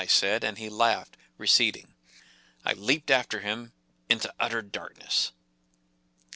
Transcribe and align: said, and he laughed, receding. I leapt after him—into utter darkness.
said, 0.07 0.43
and 0.43 0.57
he 0.57 0.67
laughed, 0.67 1.15
receding. 1.37 1.93
I 2.65 2.73
leapt 2.73 3.11
after 3.11 3.41
him—into 3.41 4.33
utter 4.39 4.63
darkness. 4.63 5.31